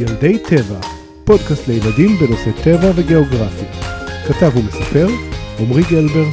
[0.00, 0.80] ילדי טבע,
[1.24, 3.72] פודקאסט לילדים בנושא טבע וגיאוגרפיה.
[4.28, 5.06] כתב ומספר,
[5.60, 6.24] עמרי גלבר.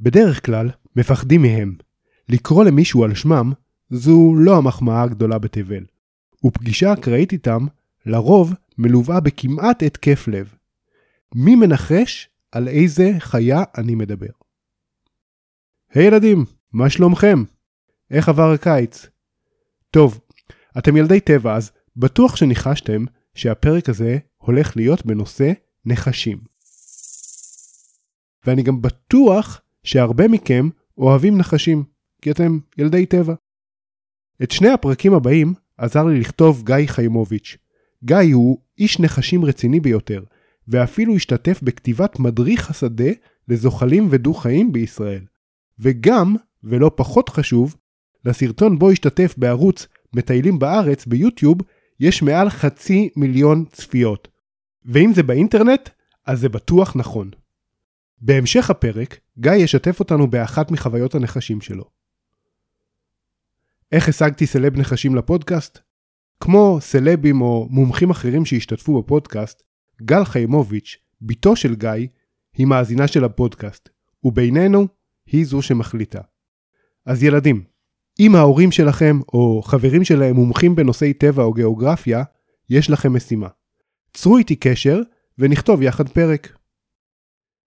[0.00, 1.74] בדרך כלל, מפחדים מהם.
[2.28, 3.52] לקרוא למישהו על שמם,
[3.90, 5.84] זו לא המחמאה הגדולה בתבל.
[6.44, 7.66] ופגישה אקראית איתם,
[8.06, 10.54] לרוב מלווה בכמעט התקף לב.
[11.34, 14.26] מי מנחש על איזה חיה אני מדבר?
[15.94, 16.44] היי hey, ילדים,
[16.76, 17.42] מה שלומכם?
[18.10, 19.06] איך עבר הקיץ?
[19.90, 20.20] טוב,
[20.78, 23.04] אתם ילדי טבע אז בטוח שניחשתם
[23.34, 25.52] שהפרק הזה הולך להיות בנושא
[25.84, 26.38] נחשים.
[28.46, 30.68] ואני גם בטוח שהרבה מכם
[30.98, 31.84] אוהבים נחשים,
[32.22, 33.34] כי אתם ילדי טבע.
[34.42, 37.56] את שני הפרקים הבאים עזר לי לכתוב גיא חיימוביץ'.
[38.04, 40.24] גיא הוא איש נחשים רציני ביותר,
[40.68, 43.10] ואפילו השתתף בכתיבת מדריך השדה
[43.48, 45.24] לזוחלים ודו-חיים בישראל.
[45.78, 47.76] וגם, ולא פחות חשוב,
[48.24, 51.56] לסרטון בו השתתף בערוץ מטיילים בארץ ביוטיוב,
[52.00, 54.28] יש מעל חצי מיליון צפיות.
[54.84, 55.88] ואם זה באינטרנט,
[56.26, 57.30] אז זה בטוח נכון.
[58.18, 61.84] בהמשך הפרק, גיא ישתף אותנו באחת מחוויות הנחשים שלו.
[63.92, 65.78] איך השגתי סלב נחשים לפודקאסט?
[66.40, 69.62] כמו סלבים או מומחים אחרים שהשתתפו בפודקאסט,
[70.02, 71.90] גל חיימוביץ', בתו של גיא,
[72.54, 73.88] היא מאזינה של הפודקאסט,
[74.24, 74.86] ובינינו,
[75.26, 76.20] היא זו שמחליטה.
[77.06, 77.64] אז ילדים,
[78.20, 82.22] אם ההורים שלכם או חברים שלהם מומחים בנושאי טבע או גיאוגרפיה,
[82.70, 83.48] יש לכם משימה.
[84.12, 85.00] צרו איתי קשר
[85.38, 86.58] ונכתוב יחד פרק.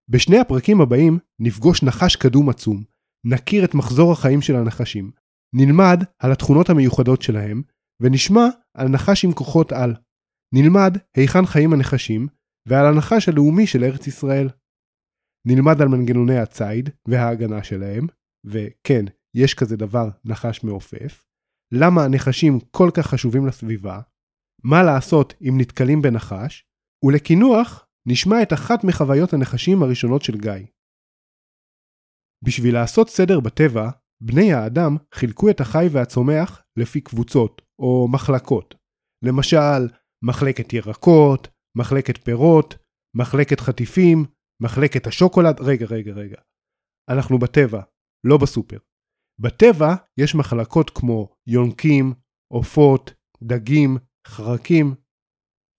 [0.09, 2.83] בשני הפרקים הבאים נפגוש נחש קדום עצום,
[3.25, 5.11] נכיר את מחזור החיים של הנחשים,
[5.53, 7.61] נלמד על התכונות המיוחדות שלהם,
[7.99, 9.95] ונשמע על נחש עם כוחות על.
[10.53, 12.27] נלמד היכן חיים הנחשים,
[12.67, 14.49] ועל הנחש הלאומי של ארץ ישראל.
[15.47, 18.07] נלמד על מנגנוני הציד וההגנה שלהם,
[18.45, 21.25] וכן, יש כזה דבר נחש מעופף,
[21.73, 24.01] למה הנחשים כל כך חשובים לסביבה,
[24.63, 26.63] מה לעשות אם נתקלים בנחש,
[27.05, 30.65] ולקינוח נשמע את אחת מחוויות הנחשים הראשונות של גיא.
[32.45, 33.89] בשביל לעשות סדר בטבע,
[34.23, 38.75] בני האדם חילקו את החי והצומח לפי קבוצות או מחלקות.
[39.25, 39.81] למשל,
[40.23, 41.47] מחלקת ירקות,
[41.77, 42.75] מחלקת פירות,
[43.15, 44.25] מחלקת חטיפים,
[44.63, 46.41] מחלקת השוקולד, רגע, רגע, רגע.
[47.09, 47.81] אנחנו בטבע,
[48.27, 48.77] לא בסופר.
[49.39, 52.13] בטבע יש מחלקות כמו יונקים,
[52.53, 53.13] עופות,
[53.43, 54.95] דגים, חרקים.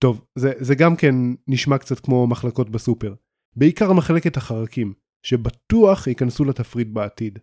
[0.03, 1.15] טוב, זה, זה גם כן
[1.49, 3.15] נשמע קצת כמו מחלקות בסופר.
[3.57, 4.95] בעיקר מחלקת החרקים,
[5.27, 7.39] שבטוח ייכנסו לתפריט בעתיד.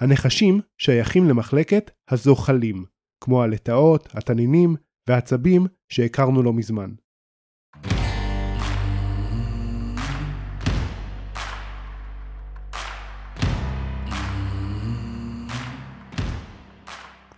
[0.00, 2.84] הנחשים שייכים למחלקת הזוחלים,
[3.24, 4.76] כמו הלטאות, התנינים
[5.08, 6.94] והעצבים שהכרנו לא מזמן.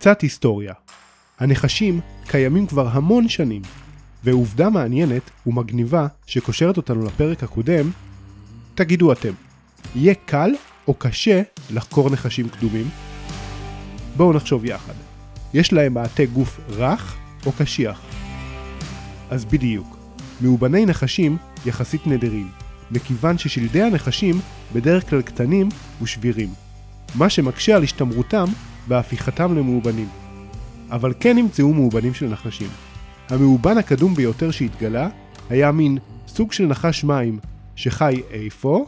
[0.03, 0.73] קצת היסטוריה.
[1.39, 3.61] הנחשים קיימים כבר המון שנים,
[4.23, 7.91] ועובדה מעניינת ומגניבה שקושרת אותנו לפרק הקודם,
[8.75, 9.33] תגידו אתם,
[9.95, 10.51] יהיה קל
[10.87, 11.41] או קשה
[11.73, 12.89] לחקור נחשים קדומים?
[14.17, 14.93] בואו נחשוב יחד.
[15.53, 18.01] יש להם מעטה גוף רך או קשיח?
[19.29, 19.97] אז בדיוק,
[20.41, 22.47] מאובני נחשים יחסית נדירים,
[22.91, 24.39] מכיוון ששלדי הנחשים
[24.73, 25.69] בדרך כלל קטנים
[26.01, 26.49] ושבירים,
[27.15, 28.45] מה שמקשה על השתמרותם
[28.87, 30.07] והפיכתם למאובנים.
[30.91, 32.69] אבל כן נמצאו מאובנים של נחשים.
[33.29, 35.09] המאובן הקדום ביותר שהתגלה
[35.49, 37.39] היה מין סוג של נחש מים
[37.75, 38.85] שחי איפה?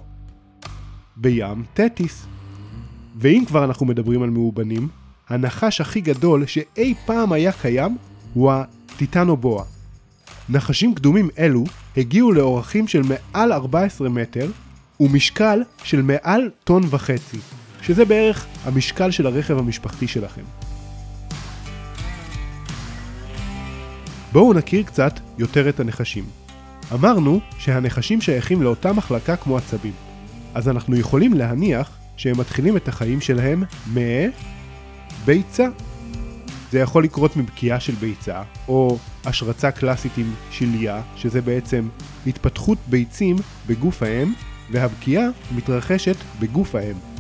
[1.16, 2.26] בים תטיס.
[3.16, 4.88] ואם כבר אנחנו מדברים על מאובנים,
[5.30, 7.98] הנחש הכי גדול שאי פעם היה קיים
[8.34, 9.64] הוא הטיטנובואה.
[10.50, 11.64] נחשים קדומים אלו
[11.98, 14.52] הגיעו לאורכים של מעל 14 מטר
[15.00, 17.38] ומשקל של מעל טון וחצי,
[17.86, 20.42] שזה בערך המשקל של הרכב המשפחתי שלכם.
[24.32, 26.24] בואו נכיר קצת יותר את הנחשים.
[26.94, 29.92] אמרנו שהנחשים שייכים לאותה מחלקה כמו עצבים,
[30.54, 33.64] אז אנחנו יכולים להניח שהם מתחילים את החיים שלהם
[35.24, 35.68] מביצה.
[36.72, 41.88] זה יכול לקרות מבקיעה של ביצה, או השרצה קלאסית עם שליה, שזה בעצם
[42.28, 43.36] התפתחות ביצים
[43.68, 44.34] בגוף האם,
[44.72, 45.26] והבקיעה
[45.56, 47.15] מתרחשת בגוף האם.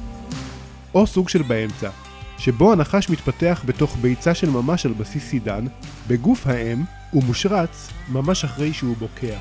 [0.95, 1.89] או סוג של באמצע,
[2.37, 5.65] שבו הנחש מתפתח בתוך ביצה של ממש על בסיס סידן,
[6.07, 6.77] בגוף האם,
[7.13, 9.37] ומושרץ ממש אחרי שהוא בוקע.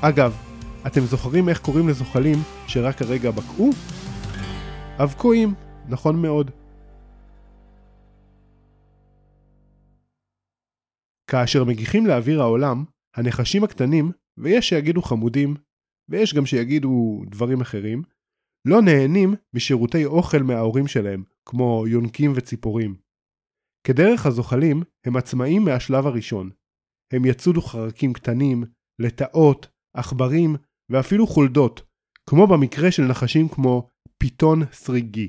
[0.00, 0.36] אגב,
[0.86, 3.70] אתם זוכרים איך קוראים לזוחלים שרק הרגע בקעו?
[5.02, 5.54] אבקועים,
[5.88, 6.50] נכון מאוד.
[11.30, 12.84] כאשר מגיחים לאוויר העולם,
[13.16, 15.54] הנחשים הקטנים, ויש שיגידו חמודים,
[16.08, 18.02] ויש גם שיגידו דברים אחרים,
[18.68, 22.96] לא נהנים משירותי אוכל מההורים שלהם, כמו יונקים וציפורים.
[23.86, 26.50] כדרך הזוחלים, הם עצמאים מהשלב הראשון.
[27.12, 28.64] הם יצודו חרקים קטנים,
[28.98, 29.66] לטאות,
[29.96, 30.56] עכברים
[30.88, 31.82] ואפילו חולדות,
[32.30, 35.28] כמו במקרה של נחשים כמו פיתון סריגי,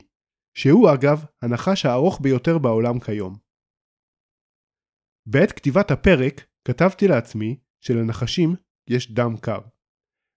[0.58, 3.36] שהוא אגב הנחש הארוך ביותר בעולם כיום.
[5.28, 8.56] בעת כתיבת הפרק כתבתי לעצמי שלנחשים
[8.90, 9.60] יש דם קר.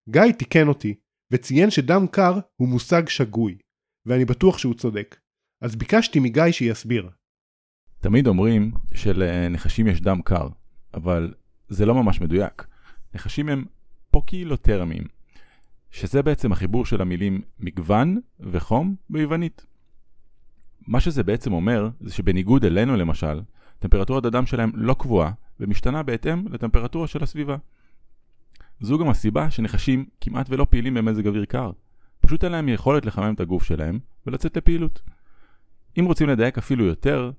[0.08, 0.94] גיא תיקן אותי
[1.32, 3.58] וציין שדם קר הוא מושג שגוי,
[4.06, 5.16] ואני בטוח שהוא צודק.
[5.60, 7.10] אז ביקשתי מגיא שיסביר.
[8.00, 10.48] תמיד אומרים שלנחשים יש דם קר,
[10.94, 11.34] אבל
[11.68, 12.66] זה לא ממש מדויק.
[13.14, 13.64] נחשים הם
[14.10, 15.02] פוקילותרמים,
[15.90, 19.66] שזה בעצם החיבור של המילים מגוון וחום ביוונית.
[20.86, 23.40] מה שזה בעצם אומר, זה שבניגוד אלינו למשל,
[23.78, 27.56] טמפרטורת הדם שלהם לא קבועה, ומשתנה בהתאם לטמפרטורה של הסביבה.
[28.80, 31.70] זו גם הסיבה שנחשים כמעט ולא פעילים במזג אוויר קר.
[32.20, 35.02] פשוט אין להם יכולת לחמם את הגוף שלהם ולצאת לפעילות.
[35.98, 37.30] אם רוצים לדייק אפילו יותר,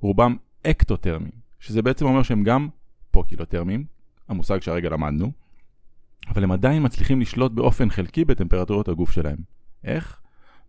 [0.00, 2.68] רובם אקטוטרמים, שזה בעצם אומר שהם גם
[3.10, 3.84] פוקילותרמים,
[4.28, 5.32] המושג שהרגע למדנו,
[6.28, 9.38] אבל הם עדיין מצליחים לשלוט באופן חלקי בטמפרטורות הגוף שלהם.
[9.84, 10.20] איך?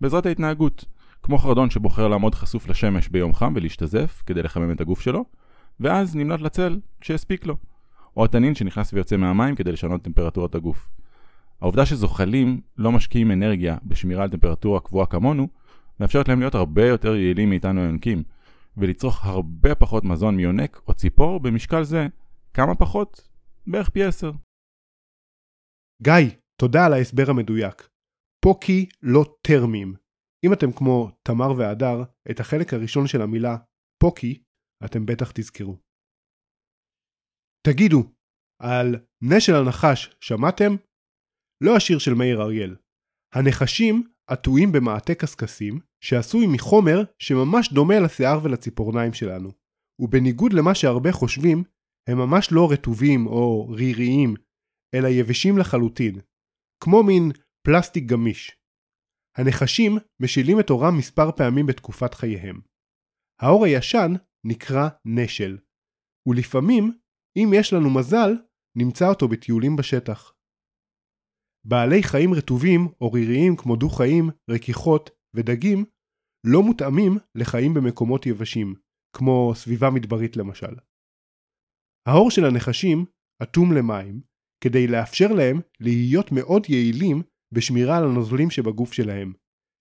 [0.02, 0.86] בעזרת ההתנהגות.
[1.24, 5.26] כמו חרדון שבוחר לעמוד חשוף לשמש ביום חם ולהשתזף כדי לחמם את הגוף שלו,
[5.80, 7.58] ואז נמלט לצל כשהספיק לו.
[8.18, 10.90] או התנין שנכנס ויוצא מהמים כדי לשנות טמפרטורת הגוף.
[11.62, 15.48] העובדה שזוחלים לא משקיעים אנרגיה בשמירה על טמפרטורה קבועה כמונו,
[16.00, 18.24] מאפשרת להם להיות הרבה יותר יעילים מאיתנו היונקים,
[18.78, 22.08] ולצרוך הרבה פחות מזון מיונק או ציפור במשקל זה
[22.54, 23.28] כמה פחות?
[23.68, 24.32] בערך פי עשר.
[26.04, 26.14] גיא,
[26.62, 27.90] תודה על ההסבר המדויק.
[28.46, 29.94] פוקי לא טרמים.
[30.46, 33.58] אם אתם כמו תמר והדר, את החלק הראשון של המילה
[34.02, 34.44] פוקי,
[34.86, 35.87] אתם בטח תזכרו.
[37.72, 38.04] תגידו,
[38.62, 40.72] על נס של הנחש שמעתם?
[41.64, 42.76] לא השיר של מאיר אריאל.
[43.34, 49.52] הנחשים עטויים במעטה קשקשים שעשוי מחומר שממש דומה לשיער ולציפורניים שלנו.
[50.02, 51.64] ובניגוד למה שהרבה חושבים,
[52.10, 54.34] הם ממש לא רטובים או ריריים,
[54.96, 56.20] אלא יבשים לחלוטין,
[56.84, 57.32] כמו מין
[57.68, 58.58] פלסטיק גמיש.
[59.38, 62.62] הנחשים משילים את אורם מספר פעמים בתקופת חייהם.
[63.42, 64.12] האור הישן
[64.46, 65.58] נקרא נשל,
[66.28, 66.92] ולפעמים,
[67.36, 68.30] אם יש לנו מזל,
[68.78, 70.34] נמצא אותו בטיולים בשטח.
[71.66, 75.86] בעלי חיים רטובים או ריריים כמו דו-חיים, רכיכות ודגים
[76.44, 78.76] לא מותאמים לחיים במקומות יבשים,
[79.16, 80.76] כמו סביבה מדברית למשל.
[82.08, 83.06] העור של הנחשים
[83.44, 84.22] אטום למים,
[84.64, 89.34] כדי לאפשר להם להיות מאוד יעילים בשמירה על הנוזלים שבגוף שלהם,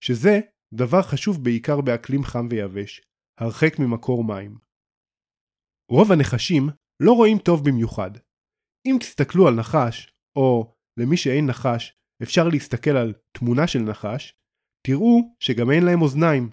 [0.05, 0.41] שזה
[0.75, 3.03] דבר חשוב בעיקר באקלים חם ויבש,
[3.41, 4.59] הרחק ממקור מים.
[5.91, 6.63] רוב הנחשים
[7.03, 8.11] לא רואים טוב במיוחד.
[8.87, 14.35] אם תסתכלו על נחש, או למי שאין נחש, אפשר להסתכל על תמונה של נחש,
[14.87, 16.51] תראו שגם אין להם אוזניים,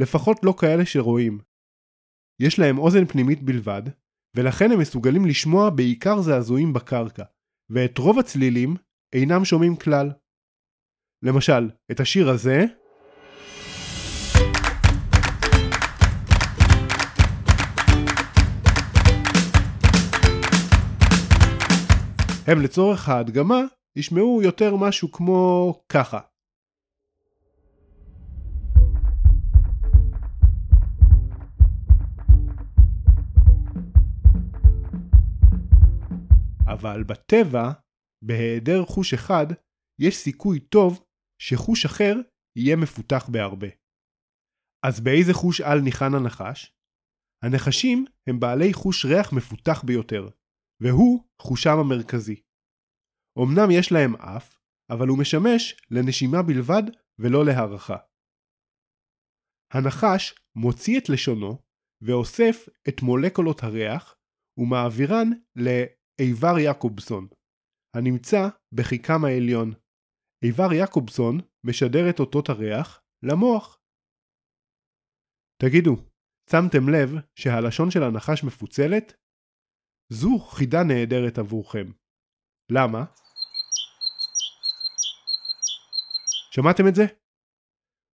[0.00, 1.40] לפחות לא כאלה שרואים.
[2.42, 3.82] יש להם אוזן פנימית בלבד,
[4.36, 7.24] ולכן הם מסוגלים לשמוע בעיקר זעזועים בקרקע,
[7.70, 8.76] ואת רוב הצלילים
[9.14, 10.10] אינם שומעים כלל.
[11.24, 12.58] למשל, את השיר הזה
[22.50, 23.60] הם לצורך ההדגמה
[23.96, 26.20] ישמעו יותר משהו כמו ככה.
[36.72, 37.70] אבל בטבע,
[38.24, 39.46] בהיעדר חוש אחד,
[40.00, 41.04] יש סיכוי טוב
[41.42, 42.14] שחוש אחר
[42.56, 43.68] יהיה מפותח בהרבה.
[44.86, 46.72] אז באיזה חוש על ניחן הנחש?
[47.44, 50.28] הנחשים הם בעלי חוש ריח מפותח ביותר,
[50.82, 52.42] והוא חושם המרכזי.
[53.38, 54.58] אמנם יש להם אף,
[54.90, 56.82] אבל הוא משמש לנשימה בלבד
[57.18, 57.96] ולא להערכה.
[59.72, 61.58] הנחש מוציא את לשונו
[62.02, 62.56] ואוסף
[62.88, 64.16] את מולקולות הריח
[64.58, 67.28] ומעבירן לאיבר יעקובסון,
[67.96, 69.72] הנמצא בחיקם העליון.
[70.44, 71.34] איבר יעקובסון
[71.66, 73.78] משדר את אותות הריח למוח.
[75.62, 75.94] תגידו,
[76.50, 79.12] שמתם לב שהלשון של הנחש מפוצלת?
[80.12, 81.86] זו חידה נהדרת עבורכם.
[82.72, 83.04] למה?
[86.50, 87.04] שמעתם את זה?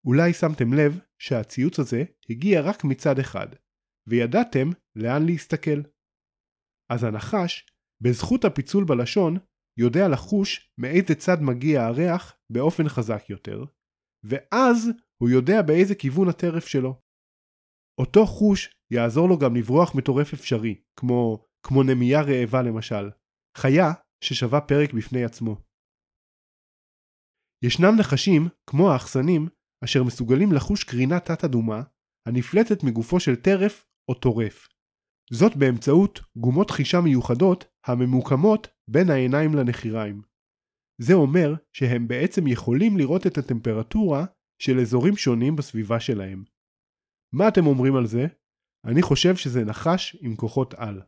[0.07, 3.47] אולי שמתם לב שהציוץ הזה הגיע רק מצד אחד,
[4.09, 5.81] וידעתם לאן להסתכל.
[6.93, 7.67] אז הנחש,
[8.01, 9.39] בזכות הפיצול בלשון,
[9.79, 13.65] יודע לחוש מאיזה צד מגיע הריח באופן חזק יותר,
[14.25, 14.89] ואז
[15.23, 17.01] הוא יודע באיזה כיוון הטרף שלו.
[18.01, 23.11] אותו חוש יעזור לו גם לברוח מטורף אפשרי, כמו, כמו נמייה רעבה למשל,
[23.59, 23.93] חיה
[24.25, 25.57] ששווה פרק בפני עצמו.
[27.65, 29.49] ישנם נחשים, כמו האחסנים,
[29.85, 31.83] אשר מסוגלים לחוש קרינה תת-אדומה
[32.29, 34.69] הנפלטת מגופו של טרף או טורף.
[35.33, 40.23] זאת באמצעות גומות חישה מיוחדות הממוקמות בין העיניים לנחיריים.
[41.01, 44.25] זה אומר שהם בעצם יכולים לראות את הטמפרטורה
[44.63, 46.45] של אזורים שונים בסביבה שלהם.
[47.35, 48.27] מה אתם אומרים על זה?
[48.85, 51.03] אני חושב שזה נחש עם כוחות על.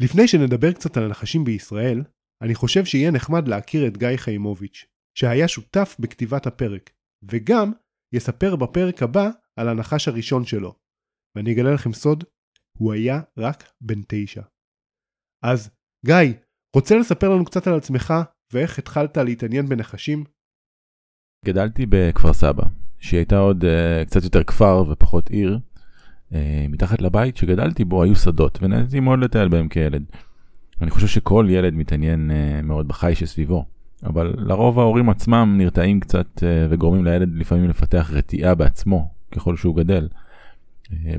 [0.00, 2.02] לפני שנדבר קצת על הנחשים בישראל,
[2.42, 4.86] אני חושב שיהיה נחמד להכיר את גיא חיימוביץ',
[5.18, 6.90] שהיה שותף בכתיבת הפרק,
[7.30, 7.72] וגם
[8.14, 10.74] יספר בפרק הבא על הנחש הראשון שלו.
[11.36, 12.24] ואני אגלה לכם סוד,
[12.78, 14.42] הוא היה רק בן תשע.
[15.44, 15.70] אז,
[16.06, 16.34] גיא,
[16.76, 18.14] רוצה לספר לנו קצת על עצמך
[18.52, 20.24] ואיך התחלת להתעניין בנחשים?
[21.46, 22.64] גדלתי בכפר סבא,
[22.98, 25.58] שהיא הייתה עוד uh, קצת יותר כפר ופחות עיר.
[26.32, 26.34] Uh,
[26.68, 30.02] מתחת לבית שגדלתי בו היו שדות, ונהניתי מאוד לטייל בהם כילד.
[30.82, 33.64] אני חושב שכל ילד מתעניין uh, מאוד בחי שסביבו,
[34.04, 39.76] אבל לרוב ההורים עצמם נרתעים קצת uh, וגורמים לילד לפעמים לפתח רתיעה בעצמו, ככל שהוא
[39.76, 40.08] גדל.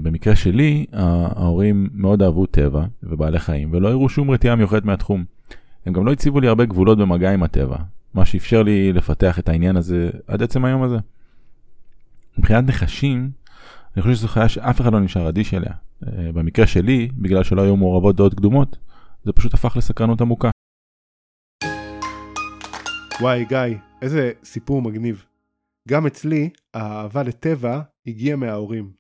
[0.02, 5.24] במקרה שלי, ההורים מאוד אהבו טבע ובעלי חיים, ולא הראו שום רתיעה מיוחדת מהתחום.
[5.86, 7.78] הם גם לא הציבו לי הרבה גבולות במגע עם הטבע,
[8.14, 10.98] מה שאפשר לי לפתח את העניין הזה עד עצם היום הזה.
[12.38, 13.30] מבחינת נחשים,
[13.96, 15.74] אני חושב שזו חיה שאף אחד לא נשאר אדיש אליה.
[16.08, 18.78] אה, במקרה שלי, בגלל שלא היו מעורבות דעות קדומות,
[19.24, 20.50] זה פשוט הפך לסקרנות עמוקה.
[23.22, 25.26] וואי גיא, איזה סיפור מגניב.
[25.90, 28.94] גם אצלי, האהבה לטבע הגיעה מההורים.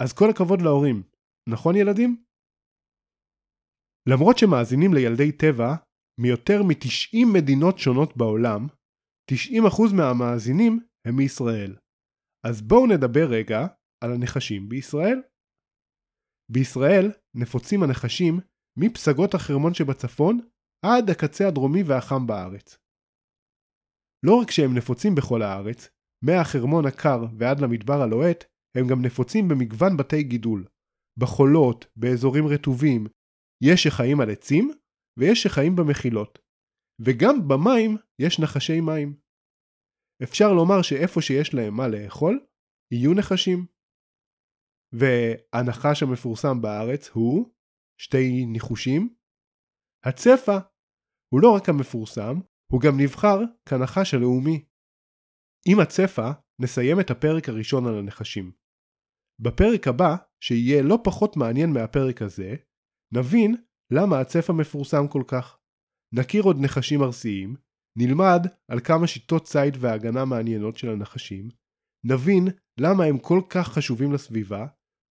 [0.00, 1.02] אז כל הכבוד להורים,
[1.48, 2.22] נכון ילדים?
[4.08, 5.74] למרות שמאזינים לילדי טבע
[6.20, 8.66] מיותר מ-90 מדינות שונות בעולם,
[9.30, 9.34] 90%
[9.96, 11.76] מהמאזינים הם מישראל.
[12.46, 13.66] אז בואו נדבר רגע
[14.02, 15.22] על הנחשים בישראל.
[16.52, 18.40] בישראל נפוצים הנחשים
[18.78, 20.40] מפסגות החרמון שבצפון
[20.84, 22.78] עד הקצה הדרומי והחם בארץ.
[24.26, 25.88] לא רק שהם נפוצים בכל הארץ,
[26.24, 28.44] מהחרמון הקר ועד למדבר הלוהט,
[28.76, 30.66] הם גם נפוצים במגוון בתי גידול.
[31.20, 33.06] בחולות, באזורים רטובים,
[33.64, 34.70] יש שחיים על עצים,
[35.18, 36.38] ויש שחיים במחילות.
[37.04, 39.16] וגם במים יש נחשי מים.
[40.22, 42.46] אפשר לומר שאיפה שיש להם מה לאכול,
[42.92, 43.66] יהיו נחשים.
[44.92, 47.52] והנחש המפורסם בארץ הוא,
[48.00, 49.14] שתי ניחושים,
[50.04, 50.58] הצפה.
[51.32, 52.34] הוא לא רק המפורסם,
[52.72, 54.64] הוא גם נבחר כנחש הלאומי.
[55.68, 56.30] עם הצפה
[56.60, 58.52] נסיים את הפרק הראשון על הנחשים.
[59.40, 62.54] בפרק הבא, שיהיה לא פחות מעניין מהפרק הזה,
[63.14, 63.56] נבין
[63.92, 65.58] למה הצפה מפורסם כל כך.
[66.14, 67.56] נכיר עוד נחשים ארסיים,
[67.98, 71.48] נלמד על כמה שיטות ציד והגנה מעניינות של הנחשים,
[72.04, 72.44] נבין
[72.80, 74.66] למה הם כל כך חשובים לסביבה,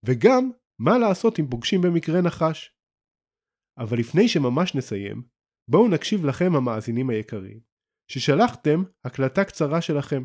[0.06, 2.76] וגם מה לעשות אם פוגשים במקרה נחש.
[3.80, 5.28] אבל לפני שממש נסיים,
[5.70, 7.60] בואו נקשיב לכם המאזינים היקרים,
[8.12, 10.24] ששלחתם הקלטה קצרה שלכם.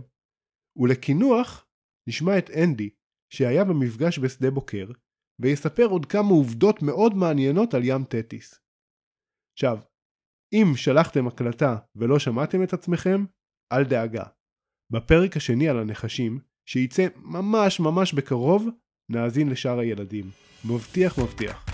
[0.77, 1.67] ולקינוח
[2.09, 2.91] נשמע את אנדי,
[3.33, 4.87] שהיה במפגש בשדה בוקר,
[5.41, 8.61] ויספר עוד כמה עובדות מאוד מעניינות על ים תטיס.
[9.57, 9.79] עכשיו,
[10.53, 13.25] אם שלחתם הקלטה ולא שמעתם את עצמכם,
[13.73, 14.25] אל דאגה.
[14.93, 18.63] בפרק השני על הנחשים, שייצא ממש ממש בקרוב,
[19.11, 20.25] נאזין לשאר הילדים.
[20.65, 21.65] מבטיח מבטיח.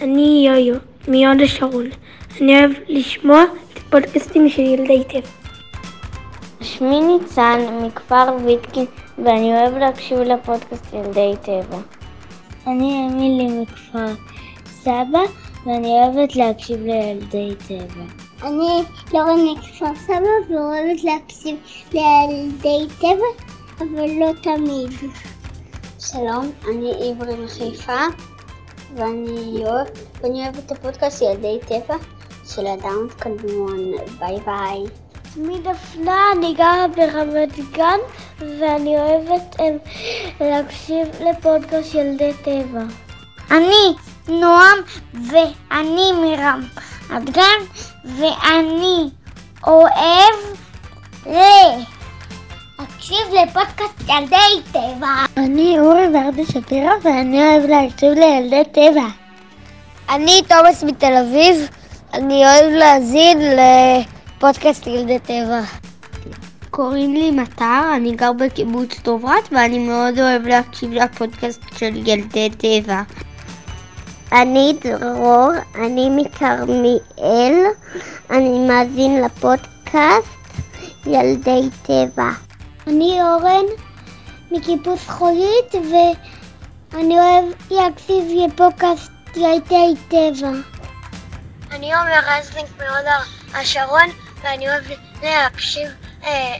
[0.00, 0.74] אני יויו,
[1.08, 1.86] מיוד השרון.
[2.40, 5.28] אני אוהב לשמוע את הפודקאסטים של ילדי טבע.
[6.60, 8.86] שמי ניצן מכפר ויטקין
[9.18, 11.78] ואני אוהב להקשיב לפודקאסט ילדי טבע.
[12.66, 14.14] אני אמילי מכפר
[14.66, 15.22] סבא
[15.66, 18.23] ואני אוהבת להקשיב לילדי טבע.
[18.44, 21.56] אני לורן מכפר סבא ואוהבת להקשיב
[21.92, 23.44] לילדי טבע,
[23.78, 24.90] אבל לא תמיד.
[26.00, 28.00] שלום, אני עברי מחיפה
[28.94, 29.86] ואני אוהב,
[30.20, 31.96] ואני אוהב את הפודקאסט ילדי טבע
[32.44, 33.92] של אדם קדמון.
[34.18, 34.84] ביי ביי.
[35.34, 37.98] שמי דפנה, אני גרה ברמת גן
[38.38, 39.78] ואני אוהבת הם,
[40.40, 42.82] להקשיב לפודקאסט ילדי טבע.
[43.50, 43.94] אני
[44.28, 44.78] נועם
[45.14, 47.60] ואני מרמת גן
[48.04, 49.10] ואני
[49.66, 50.34] אוהב
[52.78, 55.24] להקשיב לפודקאסט ילדי טבע.
[55.36, 59.06] אני אורי ורדה שפירא ואני אוהב להקשיב לילדי טבע.
[60.10, 61.68] אני תומאס מתל אביב,
[62.14, 63.60] אני אוהב להאזין ל...
[64.38, 65.60] פודקאסט ילדי טבע.
[66.70, 73.02] קוראים לי מטר, אני גר בקיבוץ דוברת ואני מאוד אוהב להקשיב לפודקאסט של ילדי טבע.
[74.42, 77.54] אני דרור, אני מכרמיאל,
[78.30, 80.28] אני מאזין לפודקאסט
[81.06, 82.30] ילדי טבע.
[82.86, 83.64] אני אורן
[84.50, 85.74] מקיבוץ חולית
[86.92, 90.50] ואני אוהב להקשיב לפודקאסט ילדי טבע.
[91.72, 93.06] אני עומר רזניק מהוד
[93.54, 94.08] השרון,
[94.42, 94.82] ואני אוהב
[95.22, 95.88] להקשיב
[96.24, 96.54] אה,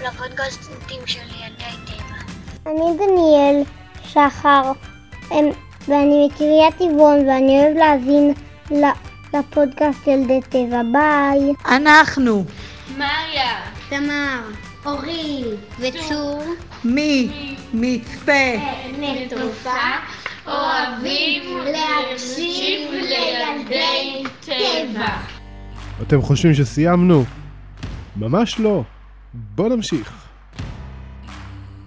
[0.00, 2.32] לפודקאסטים של ילדי טבע.
[2.66, 3.62] אני דניאל
[4.04, 4.72] שחר,
[5.88, 8.32] ואני מקריית טבעון, ואני אוהב להאזין
[9.32, 10.82] לפודקאסט ילדי טבע.
[10.92, 11.52] ביי.
[11.68, 12.44] אנחנו.
[12.98, 13.60] מאיה.
[13.88, 14.40] תמר.
[14.86, 15.44] אורי.
[15.78, 16.42] וצור.
[16.84, 17.28] מי
[17.74, 18.32] מצפה.
[18.98, 19.70] נטופה.
[20.46, 25.16] אוהבים להקשיב לילדי טבע.
[26.02, 27.24] אתם חושבים שסיימנו?
[28.16, 28.82] ממש לא.
[29.34, 30.27] בואו נמשיך.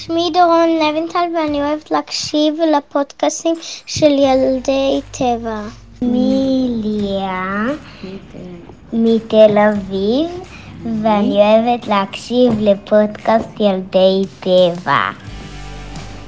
[0.05, 3.55] שמי דורון לוינטל ואני אוהבת להקשיב לפודקאסטים
[3.85, 5.61] של ילדי טבע.
[6.01, 7.65] מיליה
[8.93, 10.29] מתל אביב,
[11.01, 15.09] ואני אוהבת להקשיב לפודקאסט ילדי טבע.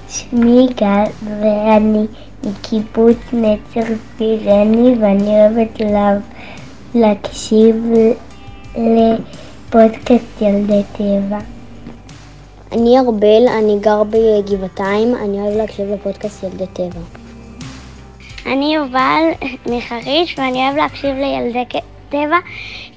[0.10, 1.04] שמי גל
[1.40, 2.06] ואני
[2.44, 6.18] מקיבוץ נצר פירני ואני אוהבת לה...
[6.96, 7.86] להקשיב
[8.76, 11.53] לפודקאסט ילדי טבע.
[12.74, 17.00] אני ארבל, אני גר בגבעתיים, אני אוהב להקשיב לפודקאסט ילדי טבע.
[18.46, 19.24] אני יובל
[19.66, 21.64] מחריש ואני אוהב להקשיב לילדי
[22.10, 22.38] טבע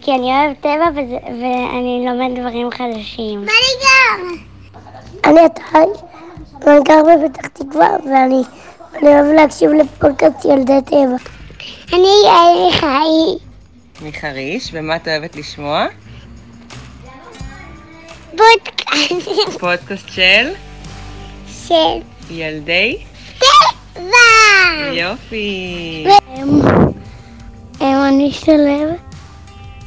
[0.03, 3.39] כי אני אוהב טבע וזה, ואני לומד דברים חדשים.
[3.41, 4.37] ואני גם!
[5.25, 5.63] אני עטי,
[6.67, 8.43] ואני גר בפתח תקווה, ואני
[8.95, 11.17] אני אוהב להקשיב לפודקאסט ילדי טבע.
[11.93, 13.45] אני יעל חי.
[14.03, 15.87] מחריש, ומה את אוהבת לשמוע?
[18.31, 18.76] פודקאסט.
[19.61, 20.53] פודקאסט של?
[21.67, 22.01] של
[22.31, 22.99] ילדי?
[23.39, 24.93] טבע!
[24.93, 26.07] יופי.
[28.09, 28.97] אני שלו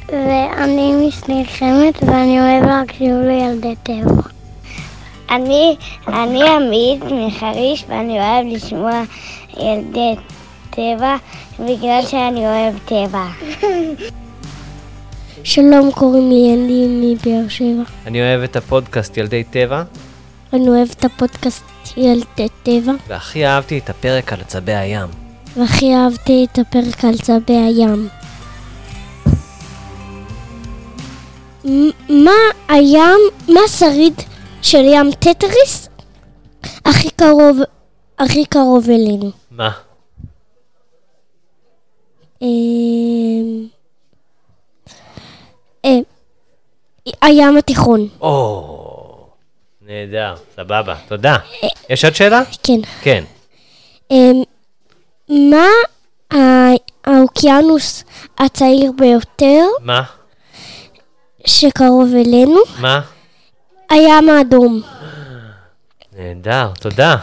[0.08, 4.22] ואני משניר חמד ואני אוהב להקשיב לילדי טבע.
[5.30, 5.76] אני,
[6.08, 9.02] אני עמית מחריש ואני אוהב לשמוע
[9.56, 10.14] ילדי
[10.70, 11.16] טבע
[11.58, 13.26] בגלל שאני אוהב טבע.
[15.44, 17.82] שלום, קוראים לי ינדי מבאר שבע.
[18.06, 19.82] אני אוהב את הפודקאסט ילדי טבע,
[20.52, 21.64] אני אוהב את הפודקאסט
[21.96, 25.08] ילדי טבע, והכי אהבתי את הפרק על עצבי הים.
[25.56, 28.08] והכי אהבתי את הפרק על צבי הים.
[32.08, 32.30] מה
[32.68, 34.14] הים, מה השריד
[34.62, 35.88] של ים טטריס
[36.84, 37.58] הכי קרוב,
[38.18, 39.30] הכי קרוב אלינו?
[39.50, 39.70] מה?
[42.42, 43.66] אמ,
[45.84, 45.98] אה,
[47.30, 48.08] הים התיכון.
[48.20, 49.26] או,
[49.86, 51.36] נהדר, סבבה, תודה.
[51.90, 52.42] יש עוד שאלה?
[52.62, 52.80] כן.
[53.02, 53.24] כן.
[54.10, 54.42] אמ,
[55.28, 55.66] מה
[57.04, 58.04] האוקיינוס
[58.38, 60.02] הצעיר ביותר מה?
[61.46, 62.60] שקרוב אלינו?
[62.80, 63.00] מה?
[63.90, 64.82] הים האדום.
[66.18, 67.16] נהדר, תודה.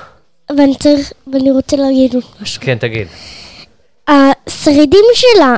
[0.50, 2.62] ואני צריך, ואני רוצה להגיד עוד משהו.
[2.62, 3.08] כן, תגיד.
[4.08, 5.56] השרידים של, ה,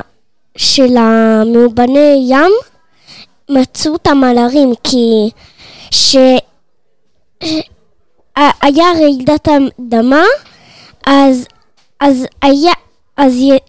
[0.56, 2.52] של המאובני ים
[3.50, 5.30] מצאו אותם על הרים כי
[5.90, 6.16] ש...
[8.62, 10.22] היה רעידת אדמה
[11.06, 11.46] אז
[12.00, 12.72] אז היה
[13.16, 13.64] אז, י-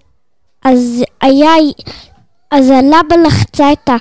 [0.62, 1.52] אז היה
[2.52, 3.96] אז הלבה לחצה את, ה,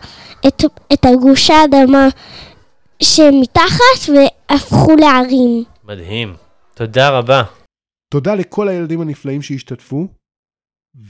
[0.49, 2.09] את, את הגושי האדמה
[3.03, 5.65] שמתחת והפכו לערים.
[5.85, 6.37] מדהים.
[6.75, 7.43] תודה רבה.
[8.15, 10.07] תודה לכל הילדים הנפלאים שהשתתפו,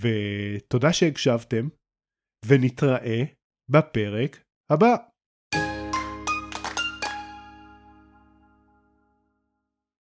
[0.01, 1.69] ותודה שהקשבתם,
[2.47, 3.23] ונתראה
[3.71, 5.10] בפרק הבא.